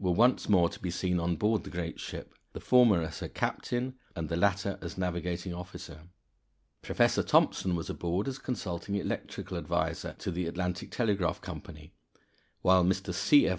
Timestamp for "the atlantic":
10.30-10.90